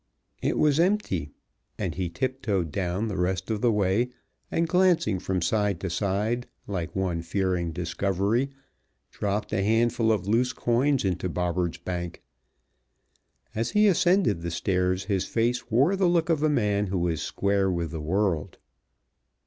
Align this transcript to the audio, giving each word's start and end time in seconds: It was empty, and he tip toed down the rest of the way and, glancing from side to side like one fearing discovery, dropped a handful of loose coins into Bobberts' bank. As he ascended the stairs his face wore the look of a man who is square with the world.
It 0.41 0.57
was 0.57 0.79
empty, 0.79 1.29
and 1.77 1.93
he 1.93 2.09
tip 2.09 2.41
toed 2.41 2.71
down 2.71 3.07
the 3.07 3.19
rest 3.19 3.51
of 3.51 3.61
the 3.61 3.71
way 3.71 4.09
and, 4.49 4.67
glancing 4.67 5.19
from 5.19 5.43
side 5.43 5.79
to 5.81 5.91
side 5.91 6.47
like 6.65 6.95
one 6.95 7.21
fearing 7.21 7.71
discovery, 7.71 8.49
dropped 9.11 9.53
a 9.53 9.61
handful 9.61 10.11
of 10.11 10.27
loose 10.27 10.53
coins 10.53 11.05
into 11.05 11.29
Bobberts' 11.29 11.77
bank. 11.77 12.23
As 13.53 13.69
he 13.73 13.85
ascended 13.87 14.41
the 14.41 14.49
stairs 14.49 15.03
his 15.03 15.25
face 15.25 15.69
wore 15.69 15.95
the 15.95 16.07
look 16.09 16.29
of 16.29 16.41
a 16.41 16.49
man 16.49 16.87
who 16.87 17.07
is 17.07 17.21
square 17.21 17.69
with 17.69 17.91
the 17.91 18.01
world. 18.01 18.57